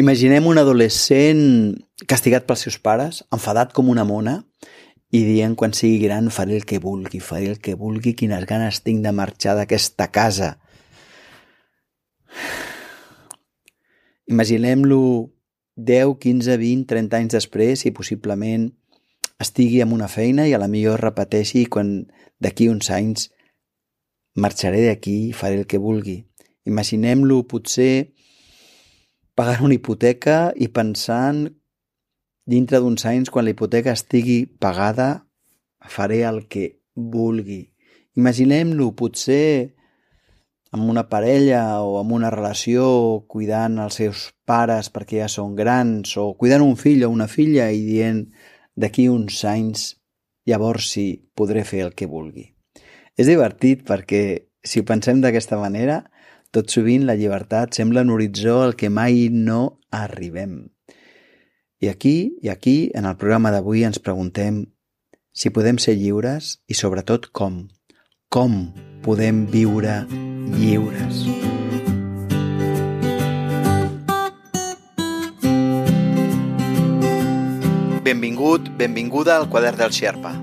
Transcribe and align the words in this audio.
Imaginem 0.00 0.46
un 0.48 0.56
adolescent 0.56 1.40
castigat 2.08 2.46
pels 2.48 2.62
seus 2.64 2.78
pares, 2.80 3.18
enfadat 3.36 3.74
com 3.76 3.90
una 3.92 4.06
mona, 4.08 4.38
i 5.12 5.20
dient 5.26 5.56
quan 5.60 5.74
sigui 5.76 5.98
gran 6.00 6.30
faré 6.32 6.54
el 6.56 6.64
que 6.64 6.78
vulgui, 6.80 7.18
faré 7.20 7.50
el 7.50 7.58
que 7.60 7.74
vulgui, 7.76 8.14
quines 8.16 8.46
ganes 8.48 8.78
tinc 8.86 9.02
de 9.04 9.12
marxar 9.12 9.58
d'aquesta 9.58 10.06
casa. 10.14 10.54
Imaginem-lo 14.30 15.02
10, 15.76 16.14
15, 16.22 16.56
20, 16.62 16.86
30 16.94 17.20
anys 17.20 17.36
després 17.36 17.84
i 17.84 17.92
possiblement 17.92 18.70
estigui 19.42 19.82
en 19.84 19.92
una 19.92 20.08
feina 20.08 20.46
i 20.48 20.54
a 20.56 20.62
la 20.62 20.70
millor 20.70 21.04
repeteixi 21.04 21.66
quan 21.66 21.92
d'aquí 22.40 22.70
uns 22.72 22.88
anys 22.94 23.28
marxaré 24.32 24.86
d'aquí 24.86 25.18
i 25.28 25.36
faré 25.36 25.60
el 25.60 25.68
que 25.68 25.82
vulgui. 25.82 26.22
Imaginem-lo 26.64 27.42
potser 27.50 28.14
pagant 29.38 29.66
una 29.66 29.76
hipoteca 29.76 30.52
i 30.56 30.68
pensant 30.68 31.46
dintre 32.50 32.80
d'uns 32.80 33.04
anys 33.06 33.30
quan 33.30 33.46
la 33.46 33.54
hipoteca 33.54 33.94
estigui 33.94 34.44
pagada 34.46 35.26
faré 35.86 36.22
el 36.28 36.46
que 36.48 36.80
vulgui. 36.94 37.62
Imaginem-lo 38.18 38.90
potser 38.98 39.76
amb 40.70 40.86
una 40.90 41.08
parella 41.10 41.80
o 41.82 41.98
amb 42.00 42.12
una 42.14 42.30
relació 42.30 43.24
cuidant 43.30 43.78
els 43.82 43.98
seus 44.02 44.28
pares 44.46 44.90
perquè 44.94 45.22
ja 45.22 45.30
són 45.30 45.56
grans 45.58 46.16
o 46.20 46.32
cuidant 46.38 46.62
un 46.66 46.76
fill 46.78 47.04
o 47.06 47.10
una 47.10 47.26
filla 47.30 47.70
i 47.70 47.82
dient 47.86 48.24
d'aquí 48.78 49.08
uns 49.10 49.42
anys 49.44 49.94
llavors 50.46 50.92
sí 50.94 51.08
podré 51.34 51.64
fer 51.64 51.84
el 51.86 51.94
que 51.94 52.10
vulgui. 52.10 52.46
És 53.18 53.26
divertit 53.26 53.82
perquè 53.86 54.22
si 54.62 54.80
ho 54.80 54.86
pensem 54.86 55.20
d'aquesta 55.20 55.58
manera 55.58 56.04
tot 56.50 56.70
sovint 56.70 57.06
la 57.06 57.14
llibertat 57.14 57.76
sembla 57.78 58.02
un 58.02 58.10
horitzó 58.10 58.60
al 58.64 58.74
que 58.74 58.90
mai 58.90 59.28
no 59.30 59.78
arribem. 59.94 60.70
I 61.80 61.88
aquí, 61.88 62.36
i 62.42 62.50
aquí, 62.50 62.90
en 62.94 63.06
el 63.06 63.16
programa 63.16 63.52
d'avui 63.54 63.86
ens 63.86 64.02
preguntem 64.02 64.64
si 65.32 65.52
podem 65.54 65.78
ser 65.78 65.94
lliures 65.96 66.58
i 66.66 66.74
sobretot 66.74 67.30
com. 67.32 67.62
Com 68.30 68.58
podem 69.06 69.46
viure 69.50 70.02
lliures. 70.58 71.24
Benvingut, 78.04 78.68
benvinguda 78.76 79.36
al 79.38 79.46
Quadern 79.48 79.78
del 79.78 79.94
Xerpa, 79.94 80.34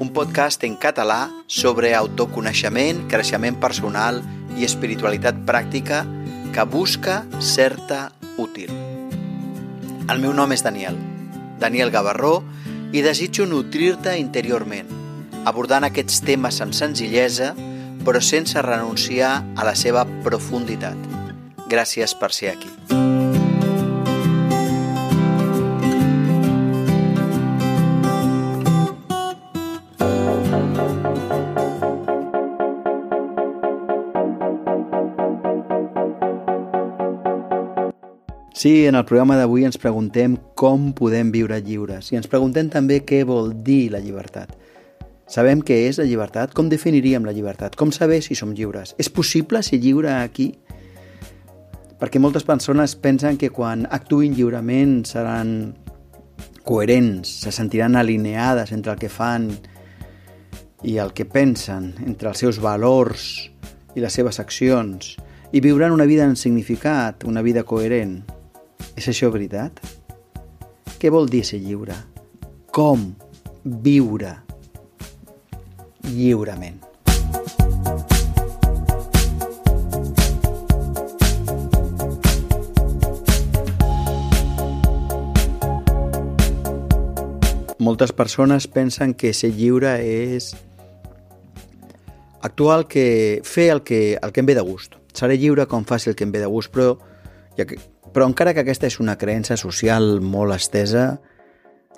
un 0.00 0.10
podcast 0.16 0.64
en 0.64 0.78
català 0.80 1.26
sobre 1.46 1.92
autoconeixement, 1.94 3.04
creixement 3.12 3.58
personal 3.60 4.22
i 4.58 4.66
espiritualitat 4.66 5.42
pràctica 5.48 6.02
que 6.52 6.64
busca 6.68 7.22
certa 7.40 8.10
útil. 8.36 8.72
El 10.10 10.20
meu 10.20 10.34
nom 10.36 10.52
és 10.52 10.64
Daniel, 10.64 10.98
Daniel 11.62 11.92
Gavarró, 11.94 12.40
i 12.92 13.00
desitjo 13.00 13.46
nutrir-te 13.48 14.18
interiorment, 14.20 14.90
abordant 15.48 15.86
aquests 15.88 16.20
temes 16.26 16.60
amb 16.60 16.76
senzillesa, 16.76 17.54
però 18.04 18.20
sense 18.20 18.60
renunciar 18.60 19.38
a 19.56 19.64
la 19.64 19.76
seva 19.78 20.04
profunditat. 20.26 20.98
Gràcies 21.72 22.18
per 22.18 22.32
ser 22.36 22.52
aquí. 22.52 23.11
Sí, 38.62 38.86
en 38.86 38.94
el 38.94 39.02
programa 39.02 39.34
d'avui 39.34 39.64
ens 39.66 39.74
preguntem 39.82 40.36
com 40.54 40.92
podem 40.94 41.32
viure 41.34 41.56
lliures 41.66 42.12
i 42.12 42.14
ens 42.14 42.28
preguntem 42.30 42.68
també 42.70 43.00
què 43.02 43.24
vol 43.26 43.48
dir 43.66 43.88
la 43.90 43.98
llibertat. 43.98 44.52
Sabem 45.26 45.64
què 45.66 45.80
és 45.88 45.96
la 45.98 46.04
llibertat? 46.06 46.52
Com 46.54 46.68
definiríem 46.70 47.24
la 47.26 47.32
llibertat? 47.34 47.74
Com 47.74 47.90
saber 47.90 48.20
si 48.22 48.36
som 48.38 48.52
lliures? 48.54 48.92
És 49.02 49.08
possible 49.10 49.64
ser 49.66 49.80
lliure 49.82 50.12
aquí? 50.14 50.52
Perquè 51.98 52.22
moltes 52.22 52.46
persones 52.46 52.94
pensen 52.94 53.34
que 53.40 53.50
quan 53.50 53.82
actuïn 53.90 54.36
lliurement 54.38 54.92
seran 55.10 55.72
coherents, 56.62 57.32
se 57.42 57.50
sentiran 57.50 57.98
alineades 57.98 58.70
entre 58.70 58.92
el 58.94 59.00
que 59.00 59.10
fan 59.10 59.48
i 60.86 61.00
el 61.02 61.10
que 61.18 61.26
pensen, 61.26 61.96
entre 62.06 62.30
els 62.30 62.44
seus 62.44 62.62
valors 62.62 63.26
i 63.98 64.06
les 64.06 64.14
seves 64.14 64.38
accions, 64.38 65.16
i 65.50 65.64
viuran 65.66 65.90
una 65.90 66.06
vida 66.06 66.30
en 66.30 66.38
significat, 66.38 67.26
una 67.26 67.42
vida 67.42 67.66
coherent. 67.66 68.20
És 68.96 69.08
això 69.08 69.30
veritat? 69.32 69.80
Què 70.98 71.10
vol 71.10 71.26
dir 71.26 71.42
ser 71.46 71.58
lliure? 71.58 71.96
Com 72.70 73.10
viure 73.64 74.36
lliurement? 76.06 76.80
Moltes 87.82 88.12
persones 88.14 88.68
pensen 88.70 89.10
que 89.18 89.32
ser 89.34 89.50
lliure 89.56 89.96
és 90.06 90.52
actuar 92.42 92.76
el 92.78 92.86
que, 92.86 93.40
fer 93.42 93.72
el 93.72 93.82
que, 93.82 94.18
el 94.22 94.30
que 94.30 94.42
em 94.42 94.46
ve 94.46 94.54
de 94.54 94.62
gust. 94.62 94.94
Seré 95.18 95.34
lliure 95.34 95.66
com 95.66 95.82
faci 95.82 96.12
el 96.12 96.14
que 96.14 96.22
em 96.22 96.30
ve 96.30 96.42
de 96.42 96.50
gust, 96.50 96.70
però, 96.70 96.94
ja 97.58 97.66
que, 97.66 97.80
però 98.12 98.28
encara 98.28 98.52
que 98.54 98.62
aquesta 98.62 98.88
és 98.88 98.98
una 99.00 99.16
creença 99.18 99.56
social 99.60 100.20
molt 100.20 100.54
estesa, 100.54 101.18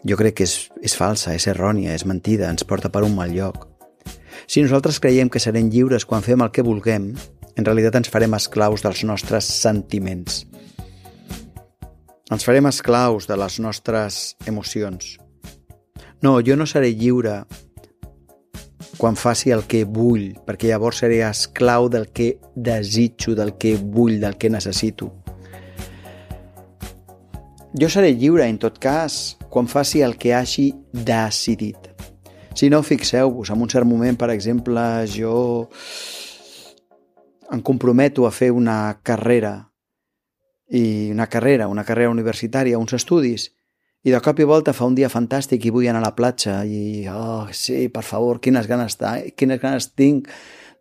jo 0.05 0.19
crec 0.21 0.39
que 0.39 0.47
és, 0.49 0.57
és 0.85 0.95
falsa, 0.97 1.35
és 1.35 1.47
errònia, 1.51 1.95
és 1.97 2.05
mentida, 2.07 2.51
ens 2.51 2.67
porta 2.69 2.91
per 2.93 3.05
un 3.07 3.15
mal 3.17 3.33
lloc. 3.35 3.67
Si 4.47 4.63
nosaltres 4.63 5.01
creiem 5.01 5.31
que 5.33 5.41
serem 5.41 5.71
lliures 5.73 6.05
quan 6.05 6.23
fem 6.23 6.43
el 6.45 6.53
que 6.53 6.65
vulguem, 6.67 7.15
en 7.57 7.65
realitat 7.65 7.97
ens 8.01 8.11
farem 8.13 8.35
esclaus 8.37 8.85
dels 8.85 9.05
nostres 9.09 9.49
sentiments. 9.49 10.43
Ens 12.33 12.45
farem 12.45 12.67
esclaus 12.69 13.29
de 13.31 13.39
les 13.39 13.61
nostres 13.61 14.35
emocions. 14.47 15.17
No, 16.25 16.39
jo 16.45 16.57
no 16.57 16.67
seré 16.67 16.91
lliure 16.93 17.43
quan 18.99 19.17
faci 19.19 19.53
el 19.55 19.65
que 19.69 19.85
vull, 19.85 20.33
perquè 20.47 20.71
llavors 20.71 21.03
seré 21.03 21.23
esclau 21.27 21.89
del 21.93 22.11
que 22.13 22.35
desitjo, 22.55 23.35
del 23.35 23.57
que 23.59 23.77
vull, 23.77 24.21
del 24.23 24.39
que 24.39 24.51
necessito. 24.51 25.11
Jo 27.75 27.89
seré 27.91 28.13
lliure, 28.15 28.45
en 28.47 28.61
tot 28.63 28.77
cas, 28.79 29.35
quan 29.51 29.67
faci 29.67 30.05
el 30.07 30.13
que 30.15 30.31
hagi 30.31 30.69
decidit. 30.95 31.89
Si 32.55 32.69
no, 32.71 32.85
fixeu-vos, 32.87 33.51
en 33.51 33.65
un 33.65 33.73
cert 33.73 33.89
moment, 33.91 34.15
per 34.15 34.29
exemple, 34.31 34.85
jo 35.11 35.67
em 37.51 37.65
comprometo 37.67 38.29
a 38.29 38.31
fer 38.31 38.53
una 38.55 39.01
carrera 39.03 39.57
i 40.71 41.11
una 41.11 41.27
carrera, 41.27 41.67
una 41.67 41.83
carrera 41.83 42.15
universitària, 42.15 42.79
uns 42.79 42.95
estudis, 42.95 43.49
i 44.07 44.15
de 44.15 44.23
cop 44.23 44.39
i 44.39 44.47
volta 44.47 44.71
fa 44.71 44.87
un 44.87 44.95
dia 44.95 45.11
fantàstic 45.11 45.67
i 45.67 45.75
vull 45.75 45.91
anar 45.91 46.05
a 46.05 46.07
la 46.07 46.15
platja 46.15 46.61
i, 46.63 47.09
oh, 47.11 47.51
sí, 47.51 47.89
per 47.91 48.07
favor, 48.07 48.39
quines 48.39 48.71
ganes, 48.71 49.01
quines 49.35 49.59
ganes 49.59 49.91
tinc 49.99 50.31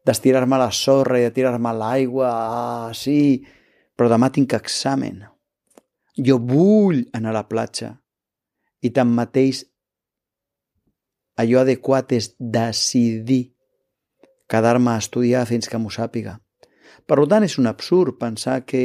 d'estirar-me 0.06 0.62
la 0.62 0.70
sorra 0.70 1.18
i 1.18 1.25
de 1.25 1.34
tirar-me 1.34 1.74
a 1.74 1.78
l'aigua, 1.81 2.34
ah, 2.38 2.90
sí, 2.94 3.42
però 3.98 4.14
demà 4.14 4.30
tinc 4.30 4.54
examen. 4.62 5.24
Jo 6.18 6.38
vull 6.38 7.06
anar 7.13 7.31
a 7.31 7.40
la 7.40 7.47
platja 7.50 7.96
i 8.84 8.91
tanmateix 8.94 9.63
allò 11.40 11.63
adequat 11.63 12.13
és 12.13 12.34
decidir 12.38 13.53
quedar-me 14.50 14.94
a 14.94 15.01
estudiar 15.01 15.46
fins 15.50 15.69
que 15.69 15.79
m'ho 15.81 15.90
sàpiga. 15.90 16.38
Per 17.07 17.18
tant, 17.28 17.44
és 17.44 17.57
un 17.57 17.68
absurd 17.68 18.19
pensar 18.19 18.62
que 18.66 18.84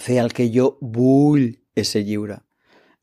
fer 0.00 0.18
el 0.22 0.32
que 0.32 0.48
jo 0.54 0.78
vull 0.80 1.50
és 1.76 1.92
ser 1.92 2.04
lliure. 2.06 2.40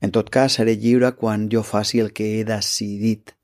En 0.01 0.11
tot 0.15 0.29
cas, 0.31 0.55
seré 0.57 0.75
lliure 0.79 1.11
quan 1.19 1.49
jo 1.51 1.61
faci 1.63 1.99
el 1.99 2.13
que 2.15 2.39
he 2.39 2.43
decidit. 2.47 3.35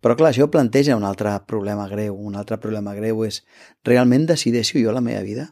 Però 0.00 0.16
clar, 0.16 0.32
això 0.32 0.48
planteja 0.48 0.96
un 0.96 1.04
altre 1.04 1.32
problema 1.46 1.86
greu. 1.88 2.16
Un 2.16 2.36
altre 2.40 2.56
problema 2.58 2.94
greu 2.96 3.24
és 3.26 3.42
realment 3.84 4.24
decideixo 4.26 4.80
jo 4.80 4.92
la 4.96 5.04
meva 5.04 5.20
vida? 5.22 5.50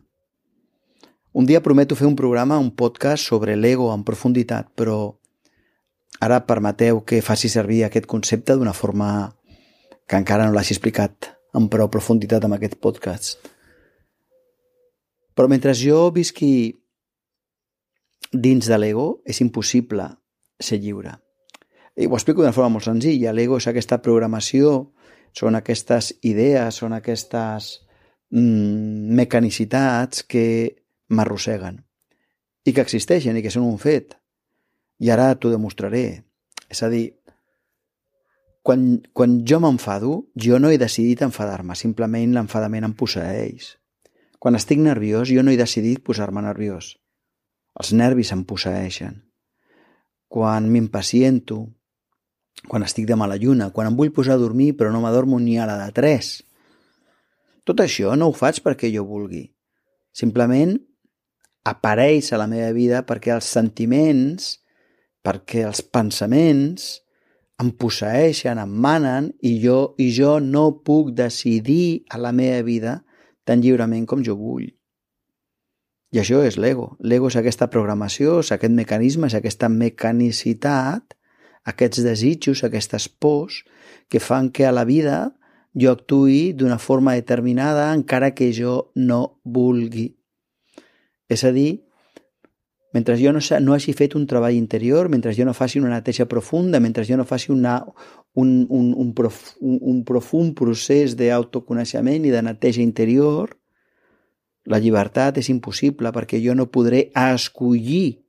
Un 1.33 1.47
dia 1.47 1.63
prometo 1.63 1.97
fer 1.97 2.09
un 2.09 2.17
programa, 2.17 2.59
un 2.59 2.71
podcast 2.75 3.25
sobre 3.25 3.57
l'ego 3.57 3.93
en 3.93 4.05
profunditat, 4.05 4.71
però 4.75 5.19
Ara 6.21 6.41
permeteu 6.47 7.05
que 7.07 7.23
faci 7.23 7.49
servir 7.49 7.85
aquest 7.87 8.09
concepte 8.11 8.57
d'una 8.57 8.75
forma 8.75 9.37
que 10.09 10.19
encara 10.19 10.49
no 10.49 10.55
l'hagi 10.55 10.75
explicat 10.75 11.31
amb 11.55 11.71
prou 11.71 11.87
profunditat 11.93 12.45
amb 12.45 12.57
aquest 12.57 12.75
podcast. 12.83 13.39
Però 15.39 15.47
mentre 15.47 15.77
jo 15.79 16.09
visqui 16.11 16.75
dins 18.33 18.67
de 18.67 18.79
l'ego, 18.79 19.23
és 19.25 19.39
impossible 19.41 20.09
ser 20.59 20.81
lliure. 20.83 21.15
I 21.95 22.11
ho 22.11 22.19
explico 22.19 22.43
d'una 22.43 22.55
forma 22.57 22.75
molt 22.75 22.89
senzilla. 22.89 23.33
L'ego 23.33 23.61
és 23.63 23.69
aquesta 23.71 24.01
programació, 24.03 24.91
són 25.33 25.55
aquestes 25.55 26.11
idees, 26.27 26.83
són 26.83 26.97
aquestes 26.99 27.71
mm, 28.35 29.15
mecanicitats 29.23 30.27
que 30.27 30.45
m'arrosseguen. 31.09 31.85
i 32.69 32.73
que 32.77 32.83
existeixen 32.85 33.37
i 33.39 33.41
que 33.41 33.49
són 33.49 33.65
un 33.65 33.79
fet. 33.81 34.19
I 35.01 35.09
ara 35.09 35.31
t'ho 35.41 35.49
demostraré. 35.49 36.25
És 36.69 36.83
a 36.85 36.91
dir, 36.93 37.15
quan, 38.61 39.01
quan 39.17 39.39
jo 39.49 39.57
m'enfado, 39.65 40.11
jo 40.37 40.59
no 40.61 40.69
he 40.69 40.77
decidit 40.77 41.23
enfadar-me, 41.25 41.73
simplement 41.79 42.35
l'enfadament 42.35 42.85
em 42.85 42.93
posseeix. 42.93 43.71
Quan 44.39 44.59
estic 44.59 44.83
nerviós, 44.85 45.31
jo 45.33 45.41
no 45.43 45.55
he 45.55 45.57
decidit 45.57 46.03
posar-me 46.05 46.43
nerviós. 46.45 46.99
Els 47.81 47.95
nervis 47.97 48.35
em 48.37 48.45
posseeixen. 48.45 49.23
Quan 50.29 50.69
m'impaciento, 50.69 51.63
quan 52.69 52.85
estic 52.85 53.07
de 53.09 53.17
mala 53.17 53.39
lluna, 53.41 53.71
quan 53.73 53.89
em 53.89 53.97
vull 53.97 54.13
posar 54.13 54.37
a 54.37 54.43
dormir 54.43 54.75
però 54.77 54.93
no 54.93 55.01
m'adormo 55.01 55.39
ni 55.41 55.57
a 55.57 55.67
la 55.71 55.79
de 55.87 55.89
tres. 55.97 56.43
Tot 57.65 57.81
això 57.81 58.13
no 58.19 58.29
ho 58.29 58.37
faig 58.37 58.61
perquè 58.65 58.91
jo 58.93 59.07
vulgui. 59.09 59.47
Simplement 60.13 60.77
apareix 61.69 62.33
a 62.33 62.41
la 62.41 62.49
meva 62.51 62.71
vida 62.77 63.03
perquè 63.07 63.35
els 63.35 63.49
sentiments, 63.49 64.57
perquè 65.25 65.67
els 65.69 65.83
pensaments 65.83 66.89
em 67.59 67.73
posseixen, 67.75 68.61
em 68.63 68.75
manen 68.85 69.33
i 69.43 69.57
jo, 69.63 69.95
i 69.99 70.09
jo 70.15 70.39
no 70.41 70.71
puc 70.87 71.11
decidir 71.19 72.05
a 72.11 72.21
la 72.23 72.33
meva 72.33 72.63
vida 72.67 72.99
tan 73.45 73.63
lliurement 73.65 74.07
com 74.07 74.23
jo 74.25 74.37
vull. 74.39 74.69
I 76.15 76.23
això 76.23 76.41
és 76.47 76.57
l'ego. 76.57 76.95
L'ego 77.05 77.29
és 77.29 77.37
aquesta 77.37 77.69
programació, 77.69 78.39
és 78.41 78.53
aquest 78.55 78.73
mecanisme, 78.73 79.29
és 79.29 79.37
aquesta 79.37 79.69
mecanicitat, 79.69 81.17
aquests 81.69 82.05
desitjos, 82.05 82.63
aquestes 82.65 83.09
pors 83.09 83.65
que 84.09 84.21
fan 84.21 84.49
que 84.55 84.65
a 84.65 84.73
la 84.73 84.87
vida 84.89 85.19
jo 85.77 85.93
actuï 85.93 86.55
d'una 86.57 86.79
forma 86.81 87.13
determinada 87.19 87.91
encara 87.93 88.33
que 88.33 88.53
jo 88.57 88.91
no 88.97 89.41
vulgui. 89.45 90.18
És 91.29 91.45
a 91.45 91.53
dir, 91.53 91.85
mentre 92.97 93.19
jo 93.21 93.33
no, 93.37 93.41
no 93.61 93.75
hagi 93.77 93.93
fet 93.93 94.17
un 94.17 94.27
treball 94.27 94.57
interior, 94.57 95.11
mentre 95.13 95.35
jo 95.37 95.45
no 95.45 95.55
faci 95.55 95.79
una 95.81 95.93
neteja 95.93 96.27
profunda, 96.27 96.81
mentre 96.81 97.05
jo 97.05 97.19
no 97.21 97.27
faci 97.29 97.53
una, 97.53 97.83
un, 98.35 98.67
un, 98.69 98.95
un, 98.97 99.13
prof, 99.15 99.55
un, 99.61 99.79
un 99.81 100.05
profund 100.09 100.57
procés 100.57 101.17
d'autoconeixement 101.19 102.25
i 102.25 102.33
de 102.33 102.43
neteja 102.43 102.83
interior, 102.83 103.53
la 104.69 104.81
llibertat 104.81 105.39
és 105.41 105.49
impossible 105.53 106.13
perquè 106.13 106.41
jo 106.45 106.57
no 106.57 106.69
podré 106.73 107.09
escollir, 107.17 108.25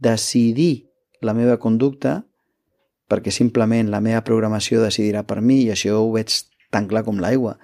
decidir 0.00 0.88
la 1.20 1.36
meva 1.36 1.58
conducta 1.60 2.22
perquè 3.10 3.32
simplement 3.34 3.90
la 3.90 4.00
meva 4.00 4.22
programació 4.24 4.80
decidirà 4.84 5.24
per 5.28 5.40
mi 5.44 5.64
i 5.64 5.72
això 5.74 5.98
ho 5.98 6.12
veig 6.14 6.32
tan 6.72 6.86
clar 6.88 7.02
com 7.04 7.20
l'aigua 7.20 7.56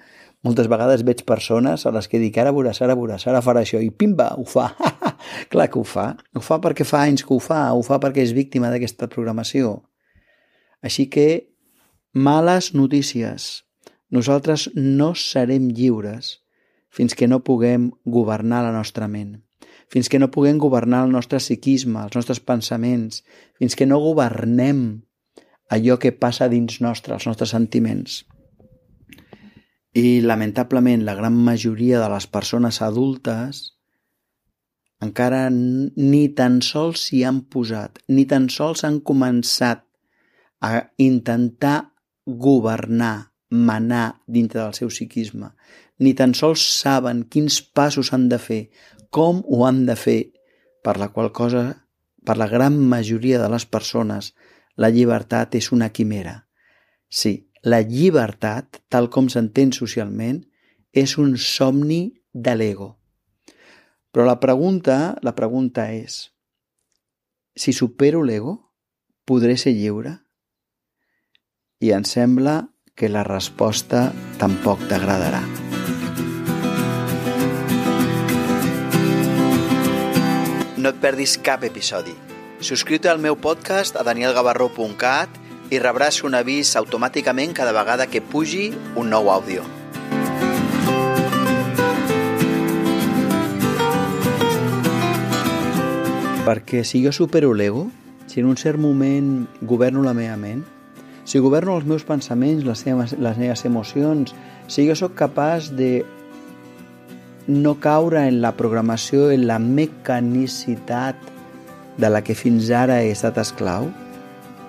moltes 0.45 0.69
vegades 0.69 1.03
veig 1.07 1.23
persones 1.25 1.85
a 1.85 1.91
les 1.95 2.07
que 2.07 2.21
dic 2.21 2.37
ara 2.37 2.53
veuràs, 2.53 2.81
ara 2.85 2.95
veuràs, 2.97 3.25
ara 3.27 3.41
farà 3.41 3.63
això 3.65 3.81
i 3.81 3.89
pimba, 3.89 4.29
ho 4.37 4.45
fa. 4.45 4.69
Clar 5.51 5.67
que 5.71 5.79
ho 5.81 5.85
fa. 5.87 6.11
Ho 6.37 6.43
fa 6.45 6.59
perquè 6.63 6.85
fa 6.87 7.03
anys 7.07 7.25
que 7.25 7.33
ho 7.33 7.39
fa, 7.43 7.63
ho 7.73 7.83
fa 7.85 7.99
perquè 8.03 8.23
és 8.23 8.35
víctima 8.37 8.69
d'aquesta 8.73 9.09
programació. 9.11 9.79
Així 10.85 11.07
que, 11.09 11.27
males 12.13 12.73
notícies. 12.73 13.63
Nosaltres 14.13 14.69
no 14.75 15.11
serem 15.19 15.67
lliures 15.75 16.37
fins 16.93 17.13
que 17.17 17.27
no 17.27 17.43
puguem 17.43 17.91
governar 18.05 18.61
la 18.63 18.71
nostra 18.71 19.09
ment, 19.11 19.41
fins 19.91 20.07
que 20.09 20.19
no 20.21 20.31
puguem 20.31 20.57
governar 20.57 21.03
el 21.05 21.11
nostre 21.11 21.41
psiquisme, 21.43 22.05
els 22.05 22.15
nostres 22.15 22.39
pensaments, 22.39 23.21
fins 23.59 23.75
que 23.75 23.85
no 23.85 23.99
governem 23.99 25.03
allò 25.69 25.97
que 25.99 26.15
passa 26.15 26.47
dins 26.47 26.79
nostre, 26.81 27.13
els 27.17 27.27
nostres 27.27 27.51
sentiments. 27.51 28.23
I, 29.97 30.21
lamentablement, 30.21 31.01
la 31.07 31.15
gran 31.17 31.33
majoria 31.33 31.99
de 32.03 32.09
les 32.11 32.27
persones 32.29 32.81
adultes 32.85 33.63
encara 35.01 35.47
ni 35.51 36.23
tan 36.37 36.59
sols 36.65 37.07
s'hi 37.07 37.23
han 37.25 37.43
posat, 37.53 37.97
ni 38.09 38.25
tan 38.29 38.47
sols 38.53 38.83
han 38.85 38.99
començat 39.05 39.83
a 40.61 40.87
intentar 41.01 41.93
governar, 42.25 43.31
manar 43.49 44.19
dintre 44.25 44.61
del 44.61 44.73
seu 44.77 44.89
psiquisme, 44.93 45.53
ni 45.97 46.13
tan 46.17 46.33
sols 46.37 46.65
saben 46.77 47.23
quins 47.31 47.61
passos 47.61 48.11
han 48.13 48.27
de 48.29 48.41
fer, 48.41 48.63
com 49.09 49.43
ho 49.45 49.63
han 49.65 49.85
de 49.87 49.95
fer, 49.95 50.19
per 50.83 50.97
la 51.01 51.09
qual 51.13 51.31
cosa, 51.31 51.65
per 52.25 52.37
la 52.37 52.49
gran 52.51 52.77
majoria 52.77 53.39
de 53.41 53.49
les 53.49 53.65
persones, 53.65 54.33
la 54.75 54.89
llibertat 54.93 55.55
és 55.57 55.71
una 55.71 55.89
quimera. 55.89 56.43
Sí, 57.07 57.46
la 57.67 57.81
llibertat, 57.83 58.79
tal 58.87 59.09
com 59.11 59.27
s'entén 59.27 59.73
socialment, 59.75 60.39
és 60.95 61.17
un 61.19 61.35
somni 61.41 62.01
de 62.31 62.53
l'ego. 62.55 62.93
Però 64.15 64.23
la 64.25 64.39
pregunta, 64.39 65.17
la 65.21 65.33
pregunta 65.35 65.89
és, 65.91 66.29
si 67.57 67.73
supero 67.75 68.21
l'ego, 68.23 68.55
podré 69.27 69.57
ser 69.59 69.73
lliure? 69.75 70.13
I 71.83 71.91
em 71.97 72.05
sembla 72.07 72.61
que 72.97 73.09
la 73.11 73.25
resposta 73.27 74.07
tampoc 74.39 74.87
t'agradarà. 74.89 75.41
No 80.77 80.93
et 80.93 81.01
perdis 81.03 81.35
cap 81.43 81.67
episodi. 81.67 82.15
Subscriu-te 82.63 83.11
al 83.11 83.19
meu 83.21 83.35
podcast 83.37 83.99
a 83.99 84.05
danielgavarró.cat 84.07 85.43
i 85.69 85.79
rebràs 85.83 86.21
un 86.23 86.37
avís 86.37 86.75
automàticament 86.79 87.51
cada 87.55 87.73
vegada 87.75 88.07
que 88.07 88.21
pugi 88.23 88.69
un 88.95 89.09
nou 89.11 89.27
àudio. 89.33 89.65
Perquè 96.47 96.85
si 96.87 97.01
jo 97.03 97.11
supero 97.11 97.51
l'ego, 97.51 97.89
si 98.31 98.39
en 98.39 98.47
un 98.47 98.55
cert 98.55 98.79
moment 98.79 99.47
governo 99.59 100.03
la 100.05 100.15
meva 100.15 100.37
ment, 100.39 100.63
si 101.27 101.41
governo 101.43 101.75
els 101.75 101.83
meus 101.83 102.05
pensaments, 102.07 102.63
les 102.63 102.85
meves, 102.87 103.17
les 103.19 103.35
meves 103.35 103.65
emocions, 103.67 104.31
si 104.71 104.87
jo 104.87 104.95
sóc 104.95 105.17
capaç 105.19 105.73
de 105.75 106.05
no 107.47 107.75
caure 107.83 108.23
en 108.29 108.39
la 108.39 108.53
programació, 108.55 109.27
en 109.35 109.43
la 109.47 109.59
mecanicitat 109.59 111.19
de 111.99 112.09
la 112.13 112.23
que 112.23 112.35
fins 112.35 112.71
ara 112.71 113.01
he 113.03 113.11
estat 113.11 113.43
esclau, 113.43 113.91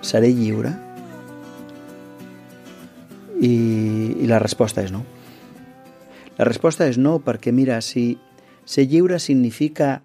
seré 0.02 0.34
lliure? 0.34 0.87
I, 3.40 3.54
I 4.22 4.26
la 4.30 4.40
resposta 4.42 4.82
és 4.82 4.92
no. 4.94 5.04
La 6.38 6.46
resposta 6.46 6.86
és 6.86 6.98
no, 6.98 7.18
perquè 7.24 7.52
mira, 7.54 7.80
si 7.82 8.18
ser 8.68 8.86
lliure 8.86 9.18
significa 9.18 10.02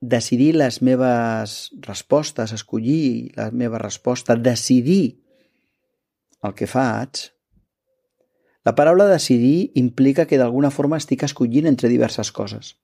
decidir 0.00 0.54
les 0.56 0.80
meves 0.82 1.70
respostes, 1.84 2.52
escollir 2.56 3.32
la 3.36 3.50
meva 3.52 3.78
resposta, 3.78 4.36
decidir 4.36 5.20
el 6.42 6.56
que 6.56 6.66
faig, 6.66 7.28
la 8.64 8.74
paraula 8.76 9.08
decidir 9.08 9.72
implica 9.74 10.26
que 10.26 10.38
d'alguna 10.40 10.72
forma 10.72 10.98
estic 11.00 11.24
escollint 11.24 11.68
entre 11.68 11.88
diverses 11.88 12.32
coses. 12.32 12.74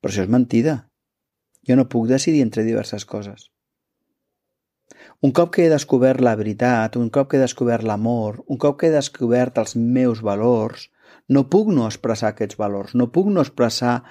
Però 0.00 0.12
això 0.12 0.24
és 0.26 0.32
mentida. 0.32 0.76
Jo 1.66 1.76
no 1.76 1.88
puc 1.88 2.08
decidir 2.08 2.42
entre 2.44 2.64
diverses 2.64 3.04
coses. 3.08 3.50
Un 5.24 5.32
cop 5.32 5.52
que 5.54 5.64
he 5.64 5.72
descobert 5.72 6.20
la 6.20 6.36
veritat, 6.36 6.96
un 7.00 7.08
cop 7.10 7.30
que 7.30 7.38
he 7.38 7.40
descobert 7.40 7.86
l'amor, 7.86 8.42
un 8.52 8.58
cop 8.60 8.76
que 8.80 8.90
he 8.90 8.94
descobert 8.94 9.56
els 9.58 9.76
meus 9.76 10.20
valors, 10.20 10.90
no 11.28 11.46
puc 11.50 11.70
no 11.72 11.86
expressar 11.88 12.34
aquests 12.34 12.58
valors, 12.60 12.94
no 12.94 13.08
puc 13.12 13.30
no 13.32 13.42
expressar 13.42 14.02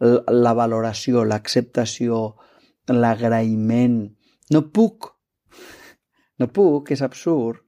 la 0.00 0.54
valoració, 0.56 1.24
l'acceptació, 1.24 2.36
l'agraïment. 2.88 4.00
No 4.52 4.62
puc. 4.72 5.12
No 6.38 6.48
puc, 6.50 6.90
és 6.90 7.02
absurd. 7.02 7.62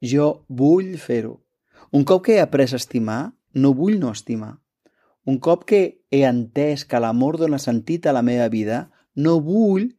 Jo 0.00 0.46
vull 0.48 0.96
fer-ho. 0.98 1.36
Un 1.92 2.06
cop 2.08 2.24
que 2.24 2.38
he 2.38 2.40
après 2.40 2.72
a 2.72 2.78
estimar, 2.80 3.34
no 3.54 3.74
vull 3.74 3.98
no 4.00 4.12
estimar. 4.14 4.56
Un 5.26 5.38
cop 5.38 5.66
que 5.68 5.82
he 6.10 6.22
entès 6.24 6.86
que 6.88 7.00
l'amor 7.02 7.36
dona 7.38 7.58
sentit 7.58 8.06
a 8.06 8.14
la 8.16 8.22
meva 8.22 8.48
vida, 8.48 8.88
no 9.14 9.40
vull 9.44 9.90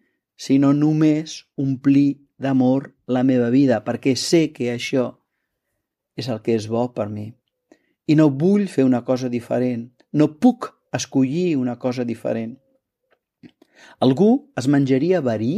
sinó 0.42 0.72
només 0.74 1.44
omplir 1.62 2.24
d'amor 2.42 2.90
la 3.06 3.22
meva 3.28 3.52
vida, 3.54 3.84
perquè 3.86 4.16
sé 4.18 4.48
que 4.56 4.72
això 4.74 5.12
és 6.18 6.30
el 6.34 6.42
que 6.42 6.56
és 6.58 6.66
bo 6.72 6.88
per 6.96 7.08
mi. 7.12 7.30
I 8.10 8.18
no 8.18 8.32
vull 8.34 8.66
fer 8.72 8.86
una 8.88 9.04
cosa 9.06 9.30
diferent. 9.30 9.92
No 10.18 10.32
puc 10.42 10.72
escollir 10.98 11.56
una 11.60 11.78
cosa 11.80 12.04
diferent. 12.08 12.58
Algú 14.02 14.32
es 14.58 14.68
menjaria 14.68 15.22
verí 15.22 15.54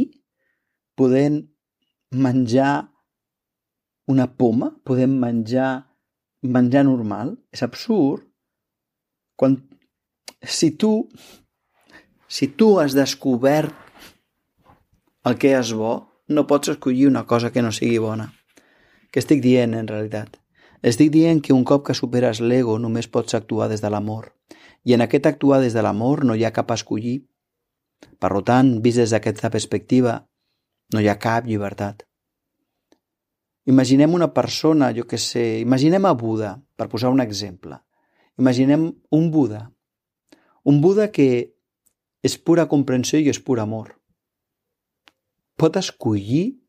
podent 0.96 1.40
menjar 2.12 2.90
una 4.06 4.28
poma, 4.36 4.70
podem 4.84 5.16
menjar 5.20 5.72
menjar 6.44 6.84
normal. 6.84 7.34
És 7.52 7.64
absurd. 7.64 8.28
Quan, 9.34 9.56
si 10.44 10.74
tu 10.78 11.08
si 12.28 12.50
tu 12.58 12.74
has 12.82 12.94
descobert 12.94 13.83
el 15.24 15.38
que 15.40 15.54
és 15.56 15.72
bo, 15.72 15.92
no 16.28 16.46
pots 16.46 16.72
escollir 16.74 17.06
una 17.08 17.24
cosa 17.26 17.50
que 17.52 17.62
no 17.64 17.72
sigui 17.72 17.98
bona. 17.98 18.30
Què 19.12 19.22
estic 19.22 19.40
dient, 19.44 19.76
en 19.78 19.88
realitat? 19.88 20.36
Estic 20.84 21.10
dient 21.14 21.40
que 21.40 21.54
un 21.56 21.64
cop 21.64 21.86
que 21.86 21.96
superes 21.96 22.42
l'ego 22.44 22.76
només 22.78 23.08
pots 23.08 23.36
actuar 23.38 23.70
des 23.72 23.80
de 23.80 23.88
l'amor. 23.88 24.34
I 24.84 24.96
en 24.96 25.04
aquest 25.04 25.26
actuar 25.30 25.62
des 25.62 25.72
de 25.72 25.84
l'amor 25.84 26.24
no 26.28 26.36
hi 26.36 26.44
ha 26.44 26.52
cap 26.52 26.74
escollir. 26.76 27.22
Per 28.20 28.30
tant, 28.44 28.74
vist 28.84 29.00
des 29.00 29.14
d'aquesta 29.16 29.48
perspectiva, 29.54 30.18
no 30.92 31.00
hi 31.00 31.08
ha 31.08 31.16
cap 31.18 31.48
llibertat. 31.48 32.04
Imaginem 33.64 34.12
una 34.12 34.34
persona, 34.36 34.92
jo 34.92 35.06
que 35.08 35.16
sé, 35.16 35.60
imaginem 35.64 36.04
a 36.04 36.12
Buda, 36.12 36.58
per 36.76 36.90
posar 36.92 37.08
un 37.08 37.24
exemple. 37.24 37.80
Imaginem 38.36 38.90
un 39.10 39.30
Buda. 39.30 39.70
Un 40.64 40.82
Buda 40.84 41.08
que 41.08 41.28
és 42.20 42.36
pura 42.36 42.68
comprensió 42.68 43.18
i 43.18 43.30
és 43.32 43.40
pur 43.40 43.60
amor. 43.60 43.94
Pot 45.56 45.76
escollir 45.78 46.64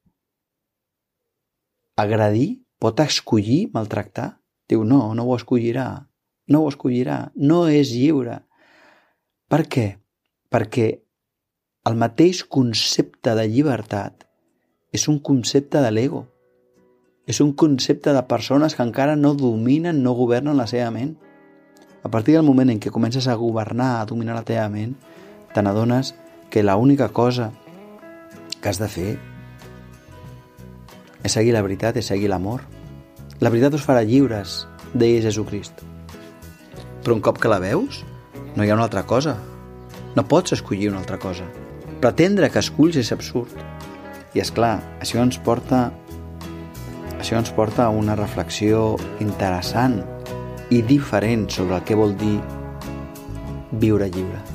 agredir? 1.96 2.66
Pot 2.80 3.00
escollir 3.00 3.72
maltractar? 3.74 4.36
Diu, 4.70 4.84
no, 4.84 5.14
no 5.16 5.26
ho 5.26 5.36
escollirà. 5.38 5.88
No 6.52 6.62
ho 6.62 6.70
escollirà. 6.70 7.32
No 7.36 7.66
és 7.72 7.94
lliure. 7.96 8.42
Per 9.50 9.62
què? 9.72 9.88
Perquè 10.52 10.88
el 11.86 11.98
mateix 12.02 12.44
concepte 12.50 13.36
de 13.38 13.46
llibertat 13.50 14.26
és 14.96 15.08
un 15.12 15.20
concepte 15.20 15.82
de 15.82 15.92
l'ego. 15.94 16.26
És 17.26 17.42
un 17.42 17.54
concepte 17.58 18.14
de 18.14 18.24
persones 18.30 18.76
que 18.76 18.86
encara 18.86 19.16
no 19.18 19.34
dominen, 19.34 20.04
no 20.04 20.14
governen 20.14 20.58
la 20.58 20.68
seva 20.70 20.92
ment. 20.94 21.16
A 22.06 22.10
partir 22.14 22.36
del 22.36 22.46
moment 22.46 22.70
en 22.70 22.80
què 22.82 22.94
comences 22.94 23.28
a 23.28 23.38
governar, 23.40 23.96
a 24.00 24.06
dominar 24.06 24.38
la 24.38 24.46
teva 24.46 24.68
ment, 24.70 24.94
te 25.54 25.64
n'adones 25.66 26.14
que 26.54 26.62
l'única 26.62 27.10
cosa 27.10 27.52
que 28.66 28.72
has 28.74 28.80
de 28.82 28.88
fer 28.90 29.12
és 31.22 31.34
seguir 31.38 31.52
la 31.54 31.62
veritat, 31.62 32.00
és 32.02 32.08
seguir 32.10 32.32
l'amor. 32.32 32.64
La 33.38 33.52
veritat 33.54 33.76
us 33.78 33.84
farà 33.86 34.02
lliures, 34.02 34.64
deia 34.98 35.22
Jesucrist. 35.22 35.84
Però 37.06 37.14
un 37.14 37.22
cop 37.22 37.38
que 37.38 37.52
la 37.52 37.60
veus, 37.62 38.00
no 38.56 38.66
hi 38.66 38.72
ha 38.72 38.78
una 38.78 38.88
altra 38.88 39.06
cosa. 39.06 39.36
No 40.18 40.26
pots 40.26 40.58
escollir 40.58 40.90
una 40.90 41.04
altra 41.04 41.20
cosa. 41.22 41.46
Pretendre 42.02 42.50
que 42.50 42.66
esculls 42.66 42.98
és 42.98 43.14
absurd. 43.14 43.54
I 44.34 44.42
és 44.42 44.50
clar, 44.50 44.80
això 44.98 45.22
ens 45.22 45.38
porta 45.46 45.92
això 47.22 47.38
ens 47.38 47.54
porta 47.54 47.86
a 47.86 47.94
una 47.94 48.18
reflexió 48.18 48.96
interessant 49.22 50.02
i 50.74 50.82
diferent 50.82 51.52
sobre 51.54 51.78
el 51.78 51.86
que 51.86 52.02
vol 52.02 52.18
dir 52.18 52.40
viure 53.86 54.10
lliure. 54.10 54.55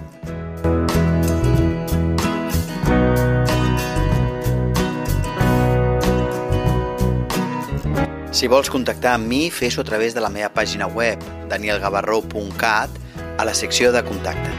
Si 8.41 8.49
vols 8.49 8.71
contactar 8.73 9.19
amb 9.19 9.29
mi, 9.29 9.51
fes-ho 9.53 9.83
a 9.83 9.85
través 9.85 10.15
de 10.17 10.21
la 10.25 10.31
meva 10.33 10.49
pàgina 10.57 10.87
web, 10.89 11.21
danielgavarró.cat, 11.51 12.95
a 13.37 13.45
la 13.45 13.53
secció 13.53 13.93
de 13.93 14.01
contacte. 14.01 14.57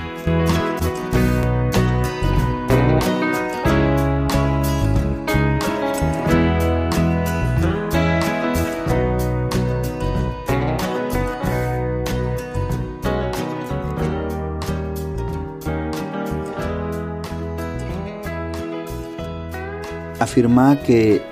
afirmar 20.22 20.84
que 20.84 21.26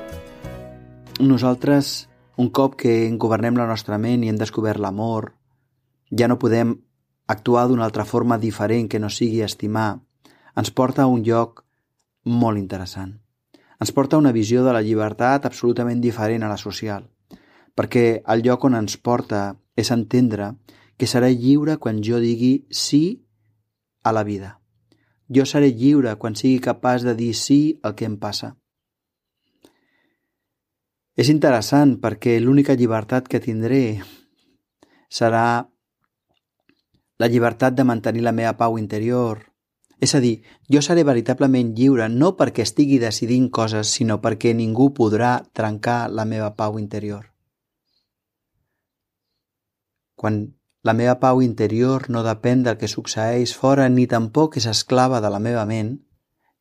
nosaltres 1.19 2.08
un 2.39 2.49
cop 2.55 2.77
que 2.79 2.93
governem 3.19 3.57
la 3.59 3.67
nostra 3.67 3.97
ment 3.99 4.23
i 4.23 4.29
hem 4.31 4.37
descobert 4.39 4.79
l'amor, 4.79 5.33
ja 6.09 6.29
no 6.31 6.39
podem 6.39 6.77
actuar 7.27 7.65
d'una 7.67 7.83
altra 7.83 8.05
forma 8.07 8.37
diferent 8.39 8.87
que 8.87 9.01
no 9.03 9.09
sigui 9.11 9.41
estimar, 9.43 9.99
ens 10.55 10.71
porta 10.71 11.03
a 11.03 11.11
un 11.11 11.25
lloc 11.27 11.65
molt 12.23 12.57
interessant. 12.61 13.17
Ens 13.79 13.91
porta 13.91 14.15
a 14.15 14.23
una 14.23 14.31
visió 14.31 14.63
de 14.63 14.71
la 14.71 14.83
llibertat 14.83 15.45
absolutament 15.49 15.99
diferent 15.99 16.47
a 16.47 16.51
la 16.51 16.57
social, 16.57 17.09
perquè 17.75 18.21
el 18.23 18.45
lloc 18.47 18.63
on 18.69 18.79
ens 18.79 18.95
porta 18.95 19.43
és 19.75 19.91
entendre 19.91 20.53
que 20.95 21.07
seré 21.07 21.33
lliure 21.35 21.75
quan 21.77 21.99
jo 22.03 22.23
digui 22.23 22.53
sí 22.71 23.03
a 24.03 24.15
la 24.15 24.23
vida. 24.23 24.55
Jo 25.27 25.43
seré 25.45 25.73
lliure 25.75 26.15
quan 26.15 26.39
sigui 26.39 26.63
capaç 26.63 27.03
de 27.03 27.19
dir 27.19 27.33
sí 27.35 27.79
al 27.83 27.99
que 27.99 28.07
em 28.07 28.15
passa. 28.17 28.55
És 31.19 31.27
interessant 31.27 31.97
perquè 31.99 32.37
l'única 32.39 32.77
llibertat 32.79 33.25
que 33.27 33.41
tindré 33.43 33.99
serà 35.11 35.67
la 37.19 37.27
llibertat 37.27 37.75
de 37.75 37.83
mantenir 37.83 38.21
la 38.23 38.31
meva 38.31 38.53
pau 38.61 38.77
interior. 38.79 39.41
És 39.99 40.15
a 40.15 40.21
dir, 40.23 40.37
jo 40.71 40.79
seré 40.85 41.03
veritablement 41.03 41.73
lliure 41.75 42.07
no 42.13 42.29
perquè 42.39 42.63
estigui 42.63 43.01
decidint 43.01 43.49
coses, 43.51 43.91
sinó 43.91 44.21
perquè 44.23 44.53
ningú 44.55 44.93
podrà 44.95 45.33
trencar 45.51 46.07
la 46.07 46.23
meva 46.23 46.53
pau 46.55 46.79
interior. 46.79 47.25
Quan 50.15 50.39
la 50.87 50.95
meva 50.95 51.17
pau 51.19 51.41
interior 51.43 52.07
no 52.07 52.23
depèn 52.23 52.63
del 52.63 52.79
que 52.79 52.87
succeeix 52.87 53.57
fora 53.59 53.89
ni 53.91 54.07
tampoc 54.07 54.55
és 54.55 54.69
esclava 54.71 55.19
de 55.19 55.33
la 55.35 55.43
meva 55.43 55.67
ment, 55.67 55.97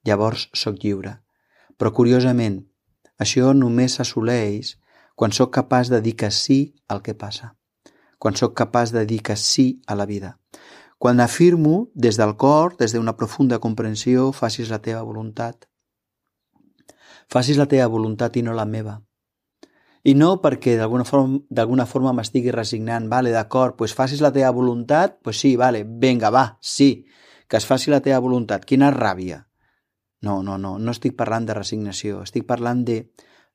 llavors 0.03 0.49
sóc 0.50 0.83
lliure. 0.83 1.21
Però 1.79 1.95
curiosament, 1.95 2.65
això 3.18 3.52
només 3.54 3.98
s'assoleix 3.98 4.76
quan 5.18 5.34
sóc 5.34 5.50
capaç 5.54 5.90
de 5.90 6.00
dir 6.00 6.14
que 6.16 6.30
sí 6.30 6.75
al 6.87 7.02
que 7.02 7.14
passa, 7.14 7.56
quan 8.18 8.37
sóc 8.38 8.54
capaç 8.54 8.92
de 8.94 9.04
dir 9.06 9.20
que 9.22 9.37
sí 9.37 9.82
a 9.87 9.96
la 9.98 10.06
vida. 10.06 10.38
Quan 10.98 11.20
afirmo 11.20 11.90
des 11.94 12.16
del 12.18 12.37
cor, 12.37 12.76
des 12.78 12.94
d'una 12.94 13.16
profunda 13.16 13.58
comprensió, 13.58 14.32
facis 14.32 14.70
la 14.70 14.80
teva 14.82 15.02
voluntat. 15.02 15.68
Facis 17.30 17.58
la 17.58 17.68
teva 17.70 17.87
voluntat 17.87 18.37
i 18.37 18.42
no 18.42 18.54
la 18.54 18.66
meva. 18.66 18.96
I 20.02 20.14
no 20.14 20.38
perquè 20.42 20.76
d'alguna 20.78 21.04
forma, 21.04 21.87
forma 21.87 22.14
m'estigui 22.14 22.54
resignant, 22.54 23.08
vale, 23.10 23.30
d'acord, 23.34 23.76
pues 23.76 23.94
facis 23.94 24.22
la 24.22 24.32
teva 24.32 24.50
voluntat, 24.50 25.18
pues 25.22 25.38
sí, 25.38 25.56
vale, 25.56 25.84
venga, 25.84 26.30
va, 26.30 26.58
sí, 26.60 27.04
que 27.48 27.56
es 27.56 27.66
faci 27.66 27.90
la 27.90 28.00
teva 28.04 28.20
voluntat. 28.20 28.64
Quina 28.64 28.92
ràbia. 28.94 29.48
No, 30.20 30.42
no, 30.42 30.58
no, 30.58 30.78
no 30.78 30.94
estic 30.94 31.14
parlant 31.18 31.46
de 31.46 31.54
resignació, 31.54 32.22
estic 32.26 32.46
parlant 32.46 32.84
de 32.87 33.02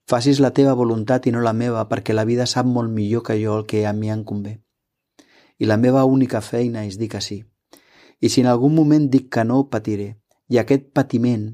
facis 0.10 0.40
la 0.44 0.54
teva 0.56 0.76
voluntat 0.80 1.28
i 1.28 1.34
no 1.36 1.42
la 1.44 1.54
meva 1.54 1.84
perquè 1.90 2.16
la 2.16 2.26
vida 2.28 2.46
sap 2.48 2.68
molt 2.68 2.92
millor 2.92 3.24
que 3.28 3.36
jo 3.42 3.58
el 3.60 3.66
que 3.68 3.86
a 3.88 3.94
mi 3.94 4.12
em 4.12 4.24
convé. 4.24 4.62
I 5.60 5.68
la 5.68 5.78
meva 5.78 6.06
única 6.06 6.42
feina 6.42 6.86
és 6.88 6.98
dir 7.00 7.10
que 7.12 7.22
sí. 7.22 7.44
I 8.24 8.30
si 8.30 8.42
en 8.42 8.48
algun 8.48 8.76
moment 8.76 9.10
dic 9.12 9.30
que 9.32 9.44
no, 9.44 9.68
patiré. 9.70 10.16
I 10.48 10.60
aquest 10.60 10.90
patiment 10.96 11.46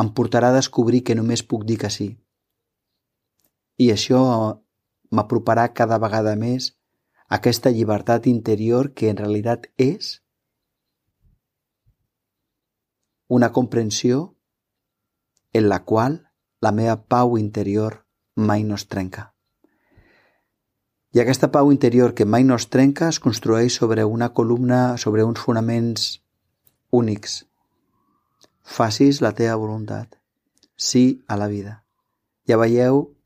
em 0.00 0.12
portarà 0.12 0.52
a 0.52 0.56
descobrir 0.56 1.02
que 1.04 1.16
només 1.16 1.42
puc 1.42 1.64
dir 1.64 1.78
que 1.80 1.90
sí. 1.90 2.10
I 3.80 3.90
això 3.92 4.20
m'aproparà 5.12 5.70
cada 5.72 5.98
vegada 6.02 6.36
més 6.36 6.72
a 7.28 7.40
aquesta 7.40 7.72
llibertat 7.72 8.26
interior 8.26 8.92
que 8.92 9.10
en 9.10 9.20
realitat 9.20 9.68
és 9.80 10.18
una 13.28 13.52
comprensió 13.52 14.36
en 15.52 15.68
la 15.68 15.84
qual 15.84 16.32
la 16.60 16.72
meva 16.72 17.02
pau 17.08 17.38
interior 17.38 18.06
mai 18.34 18.62
no 18.62 18.74
es 18.74 18.86
trenca. 18.86 19.32
I 21.16 21.22
aquesta 21.22 21.48
pau 21.50 21.72
interior 21.72 22.12
que 22.14 22.26
mai 22.28 22.44
no 22.44 22.58
es 22.60 22.68
trenca 22.68 23.08
es 23.08 23.18
construeix 23.24 23.72
sobre 23.72 24.04
una 24.04 24.34
columna, 24.36 24.98
sobre 24.98 25.24
uns 25.24 25.40
fonaments 25.40 26.20
únics. 26.90 27.46
Facis 28.62 29.22
la 29.24 29.32
teva 29.32 29.56
voluntat. 29.56 30.18
Sí 30.76 31.24
a 31.26 31.36
la 31.40 31.48
vida. 31.48 31.84
Ja 32.46 32.58
veieu, 32.60 33.16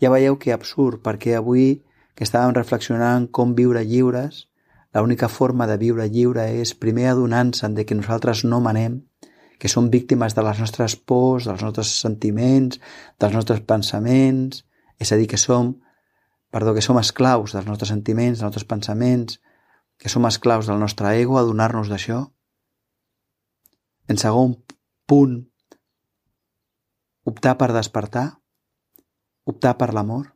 ja 0.00 0.12
veieu 0.14 0.38
que 0.38 0.54
absurd, 0.54 1.02
perquè 1.02 1.34
avui 1.36 1.82
que 2.14 2.24
estàvem 2.24 2.54
reflexionant 2.54 3.26
com 3.28 3.56
viure 3.58 3.82
lliures, 3.84 4.46
l'única 4.94 5.28
forma 5.28 5.66
de 5.66 5.76
viure 5.80 6.06
lliure 6.08 6.46
és 6.62 6.74
primer 6.74 7.10
adonant-se'n 7.10 7.74
de 7.74 7.84
que 7.84 7.98
nosaltres 7.98 8.44
no 8.44 8.60
manem, 8.62 9.00
que 9.60 9.68
som 9.68 9.90
víctimes 9.92 10.32
de 10.32 10.42
les 10.46 10.58
nostres 10.62 10.96
pors, 10.96 11.44
dels 11.44 11.60
nostres 11.60 11.92
sentiments, 12.00 12.80
dels 13.20 13.36
nostres 13.36 13.60
pensaments, 13.68 14.64
és 14.96 15.12
a 15.12 15.18
dir, 15.20 15.28
que 15.28 15.36
som, 15.36 15.74
perdó, 16.48 16.72
que 16.72 16.84
som 16.84 16.98
esclaus 17.00 17.52
dels 17.52 17.68
nostres 17.68 17.92
sentiments, 17.92 18.40
dels 18.40 18.48
nostres 18.48 18.64
pensaments, 18.64 19.36
que 20.00 20.08
som 20.08 20.24
esclaus 20.24 20.70
del 20.70 20.80
nostre 20.80 21.12
ego, 21.20 21.36
adonar-nos 21.36 21.92
d'això. 21.92 22.22
En 24.08 24.16
segon 24.16 24.56
punt, 25.04 25.36
optar 27.28 27.58
per 27.60 27.70
despertar, 27.76 28.26
optar 29.44 29.76
per 29.76 29.92
l'amor, 29.92 30.32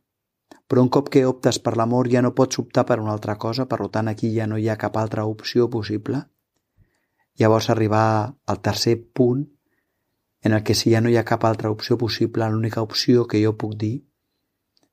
però 0.69 0.85
un 0.85 0.93
cop 0.93 1.09
que 1.09 1.25
optes 1.25 1.57
per 1.65 1.73
l'amor 1.77 2.09
ja 2.13 2.21
no 2.21 2.35
pots 2.37 2.61
optar 2.61 2.85
per 2.85 3.01
una 3.01 3.17
altra 3.17 3.39
cosa, 3.41 3.65
per 3.65 3.81
tant 3.89 4.13
aquí 4.13 4.29
ja 4.37 4.45
no 4.45 4.61
hi 4.61 4.69
ha 4.69 4.77
cap 4.77 5.01
altra 5.01 5.25
opció 5.25 5.69
possible. 5.69 6.21
Llavors 7.37 7.69
arribar 7.69 8.35
al 8.45 8.61
tercer 8.61 8.97
punt 9.13 9.45
en 10.45 10.53
el 10.53 10.63
que 10.63 10.75
si 10.75 10.91
ja 10.93 11.01
no 11.01 11.09
hi 11.09 11.17
ha 11.17 11.25
cap 11.25 11.43
altra 11.43 11.71
opció 11.71 11.97
possible, 11.97 12.47
l'única 12.49 12.83
opció 12.85 13.25
que 13.27 13.41
jo 13.43 13.55
puc 13.57 13.73
dir 13.81 13.95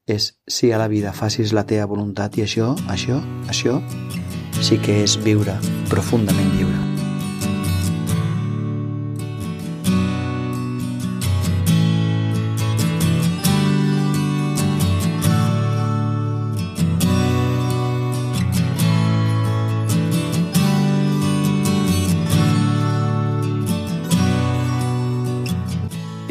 és 0.06 0.32
sí 0.48 0.72
a 0.72 0.78
la 0.80 0.88
vida, 0.88 1.12
facis 1.12 1.52
la 1.52 1.66
teva 1.68 1.86
voluntat 1.86 2.38
i 2.38 2.46
això, 2.46 2.72
això, 2.90 3.20
això, 3.52 3.78
sí 4.62 4.80
que 4.82 5.02
és 5.04 5.18
viure 5.22 5.58
profundament 5.92 6.56
lliure. 6.56 6.71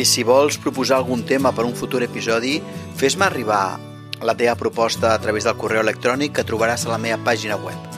I 0.01 0.05
si 0.09 0.23
vols 0.25 0.57
proposar 0.57 0.97
algun 0.97 1.21
tema 1.29 1.51
per 1.53 1.67
un 1.67 1.75
futur 1.77 2.01
episodi, 2.01 2.55
fes-me 2.97 3.27
arribar 3.27 3.77
la 4.25 4.33
teva 4.37 4.55
proposta 4.57 5.13
a 5.13 5.21
través 5.21 5.45
del 5.45 5.59
correu 5.61 5.85
electrònic 5.85 6.33
que 6.39 6.47
trobaràs 6.47 6.87
a 6.87 6.95
la 6.95 7.01
meva 7.05 7.21
pàgina 7.21 7.59
web 7.61 7.89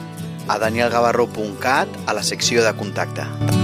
a 0.44 0.60
danielgavarro.cat 0.60 2.00
a 2.04 2.12
la 2.12 2.22
secció 2.22 2.64
de 2.64 2.76
contacte. 2.76 3.63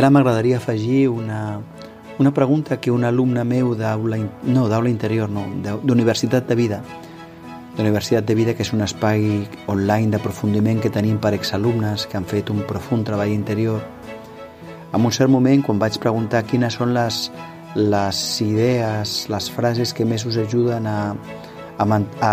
Ara 0.00 0.08
m'agradaria 0.08 0.56
afegir 0.56 1.10
una, 1.12 1.60
una 2.18 2.32
pregunta 2.32 2.80
que 2.80 2.90
un 2.90 3.04
alumne 3.04 3.44
meu 3.44 3.74
d'aula 3.76 4.16
no, 4.48 4.64
d'aula 4.68 4.88
interior, 4.88 5.28
no, 5.28 5.44
d'Universitat 5.84 6.48
de 6.48 6.56
Vida, 6.56 6.78
d'Universitat 7.76 8.24
de 8.24 8.36
Vida, 8.38 8.54
que 8.56 8.64
és 8.64 8.72
un 8.72 8.80
espai 8.86 9.44
online 9.68 10.14
d'aprofundiment 10.14 10.80
que 10.80 10.92
tenim 10.94 11.20
per 11.20 11.34
exalumnes 11.36 12.06
que 12.08 12.16
han 12.16 12.24
fet 12.24 12.48
un 12.48 12.64
profund 12.68 13.04
treball 13.08 13.34
interior. 13.34 13.84
En 14.96 15.04
un 15.04 15.12
cert 15.12 15.28
moment, 15.28 15.60
quan 15.68 15.78
vaig 15.78 16.00
preguntar 16.00 16.46
quines 16.48 16.80
són 16.80 16.96
les, 16.96 17.20
les 17.76 18.24
idees, 18.40 19.28
les 19.28 19.50
frases 19.52 19.92
que 19.92 20.08
més 20.08 20.24
us 20.24 20.40
ajuden 20.40 20.88
a, 20.88 20.98
a, 21.76 21.84
a, 21.84 22.32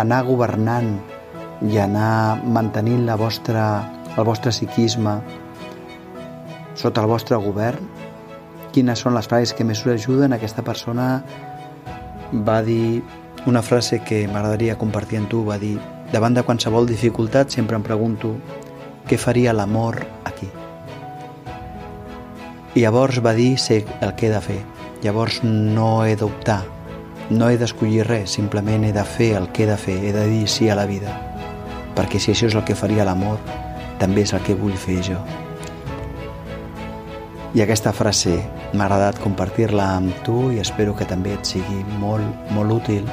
anar 0.00 0.24
governant 0.32 0.94
i 1.68 1.76
anar 1.76 2.40
mantenint 2.42 3.04
la 3.04 3.20
vostra, 3.20 3.68
el 4.16 4.24
vostre 4.24 4.50
psiquisme, 4.50 5.20
sota 6.74 7.02
el 7.02 7.10
vostre 7.10 7.38
govern? 7.42 7.88
Quines 8.72 9.02
són 9.04 9.14
les 9.16 9.28
frases 9.28 9.52
que 9.56 9.64
més 9.68 9.82
us 9.84 9.92
ajuden? 9.94 10.32
Aquesta 10.32 10.64
persona 10.64 11.22
va 12.32 12.62
dir 12.64 13.02
una 13.46 13.62
frase 13.62 14.00
que 14.00 14.26
m'agradaria 14.28 14.78
compartir 14.78 15.18
amb 15.20 15.28
tu, 15.28 15.42
va 15.44 15.58
dir 15.58 15.76
davant 16.12 16.34
de 16.36 16.44
qualsevol 16.46 16.86
dificultat 16.86 17.50
sempre 17.50 17.76
em 17.76 17.84
pregunto 17.84 18.36
què 19.08 19.18
faria 19.18 19.52
l'amor 19.52 19.98
aquí. 20.28 20.48
I 22.74 22.84
llavors 22.84 23.18
va 23.24 23.34
dir 23.36 23.56
sé 23.58 23.82
el 24.00 24.14
que 24.16 24.28
he 24.28 24.32
de 24.32 24.40
fer. 24.40 24.60
Llavors 25.02 25.42
no 25.42 26.04
he 26.06 26.14
d'optar, 26.16 26.62
no 27.30 27.50
he 27.50 27.58
d'escollir 27.58 28.06
res, 28.06 28.38
simplement 28.38 28.86
he 28.86 28.92
de 28.94 29.04
fer 29.04 29.32
el 29.36 29.50
que 29.52 29.64
he 29.64 29.70
de 29.70 29.76
fer, 29.76 29.98
he 29.98 30.12
de 30.14 30.26
dir 30.30 30.46
sí 30.48 30.70
a 30.70 30.78
la 30.78 30.86
vida. 30.86 31.12
Perquè 31.96 32.22
si 32.22 32.32
això 32.32 32.48
és 32.48 32.56
el 32.56 32.64
que 32.64 32.78
faria 32.78 33.04
l'amor, 33.04 33.40
també 33.98 34.22
és 34.22 34.32
el 34.32 34.44
que 34.46 34.56
vull 34.56 34.78
fer 34.78 35.02
jo. 35.10 35.18
I 37.52 37.60
aquesta 37.60 37.90
frase 37.92 38.38
m'ha 38.72 38.86
agradat 38.86 39.18
compartir-la 39.20 39.84
amb 39.98 40.22
tu 40.24 40.46
i 40.54 40.60
espero 40.62 40.94
que 40.96 41.04
també 41.04 41.34
et 41.36 41.44
sigui 41.44 41.82
molt, 42.00 42.24
molt 42.56 42.72
útil. 42.78 43.04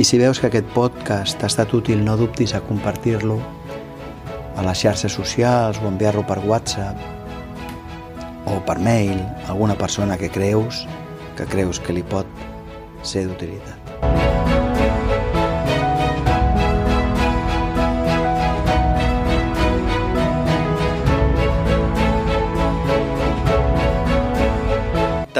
I 0.00 0.06
si 0.08 0.16
veus 0.16 0.40
que 0.40 0.48
aquest 0.48 0.70
podcast 0.72 1.36
t'ha 1.36 1.50
estat 1.52 1.74
útil, 1.76 2.00
no 2.00 2.16
dubtis 2.16 2.54
a 2.56 2.62
compartir-lo 2.64 3.36
a 4.56 4.64
les 4.64 4.80
xarxes 4.80 5.12
socials 5.12 5.82
o 5.82 5.90
enviar-lo 5.92 6.24
per 6.24 6.40
WhatsApp 6.40 6.96
o 8.48 8.56
per 8.64 8.78
mail 8.80 9.20
a 9.20 9.52
alguna 9.52 9.76
persona 9.76 10.16
que 10.16 10.32
creus 10.32 10.86
que 11.36 11.44
creus 11.44 11.80
que 11.80 11.92
li 11.92 12.02
pot 12.02 12.26
ser 13.04 13.28
d'utilitat. 13.28 13.81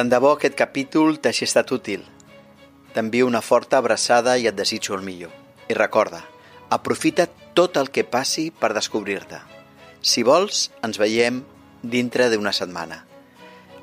Tant 0.02 0.10
de 0.10 0.18
bo 0.18 0.32
aquest 0.34 0.56
capítol 0.58 1.20
t'hagi 1.22 1.44
estat 1.46 1.68
útil. 1.70 2.00
T'envio 2.90 3.22
una 3.28 3.38
forta 3.38 3.78
abraçada 3.78 4.32
i 4.34 4.48
et 4.50 4.56
desitjo 4.58 4.96
el 4.96 5.04
millor. 5.06 5.30
I 5.70 5.76
recorda, 5.78 6.26
aprofita 6.74 7.28
tot 7.54 7.78
el 7.78 7.86
que 7.94 8.02
passi 8.02 8.50
per 8.50 8.74
descobrir-te. 8.74 9.38
Si 10.02 10.26
vols, 10.26 10.74
ens 10.82 10.98
veiem 10.98 11.46
dintre 11.94 12.26
d'una 12.34 12.50
setmana. 12.50 13.06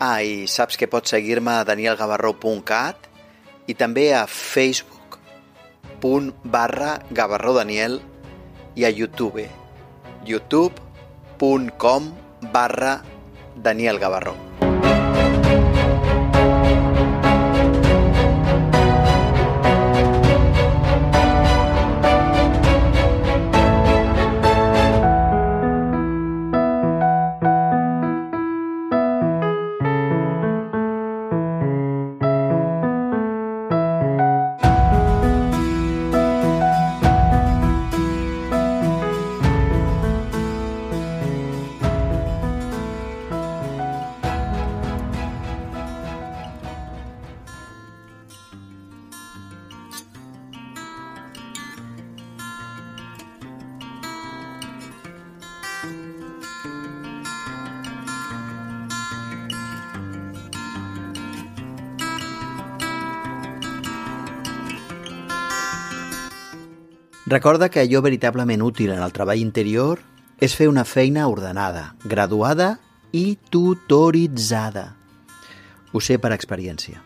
Ah, 0.03 0.19
i 0.19 0.43
saps 0.43 0.75
que 0.75 0.91
pots 0.91 1.15
seguir-me 1.15 1.55
a 1.55 1.63
danielgavarró.cat 1.63 3.08
i 3.71 3.79
també 3.79 4.12
a 4.12 4.27
facebook.com 4.27 6.36
barra 6.43 6.99
gavarrodaniel 7.15 8.03
i 8.75 8.84
a 8.84 8.91
youtube 8.91 9.47
youtube.com 10.27 12.12
barra 12.51 12.99
Daniel 13.55 14.03
Recorda 67.30 67.70
que 67.70 67.80
allò 67.80 68.02
veritablement 68.02 68.63
útil 68.63 68.89
en 68.89 69.04
el 69.06 69.12
treball 69.13 69.38
interior 69.38 70.00
és 70.42 70.56
fer 70.58 70.65
una 70.65 70.82
feina 70.82 71.28
ordenada, 71.30 71.94
graduada 72.02 72.80
i 73.13 73.38
tutoritzada. 73.54 74.96
Ho 75.94 76.02
sé 76.02 76.18
per 76.18 76.32
experiència. 76.34 77.04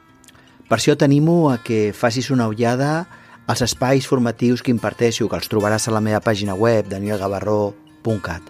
Per 0.70 0.78
això 0.78 0.96
t'animo 0.96 1.52
a 1.52 1.58
que 1.60 1.92
facis 1.92 2.32
una 2.32 2.48
ullada 2.48 3.04
als 3.52 3.66
espais 3.68 4.08
formatius 4.08 4.64
que 4.64 4.72
imparteixo, 4.72 5.28
que 5.28 5.36
els 5.36 5.52
trobaràs 5.52 5.90
a 5.90 5.98
la 5.98 6.00
meva 6.00 6.24
pàgina 6.24 6.56
web, 6.56 6.88
danielgavarró.cat. 6.88 8.48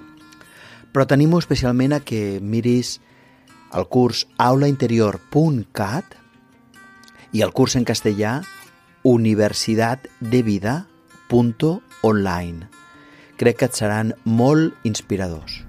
Però 0.94 1.10
t'animo 1.10 1.42
especialment 1.42 1.98
a 1.98 2.04
que 2.06 2.38
miris 2.38 3.00
el 3.74 3.90
curs 3.90 4.28
aulainterior.cat 4.38 6.22
i 7.34 7.42
el 7.42 7.50
curs 7.50 7.82
en 7.82 7.90
castellà 7.90 8.44
Universitat 9.02 10.06
de 10.22 10.46
Vida 10.46 10.84
online. 12.06 12.70
Crec 13.42 13.60
que 13.60 13.72
et 13.72 13.78
seran 13.78 14.14
molt 14.24 14.86
inspiradors. 14.88 15.64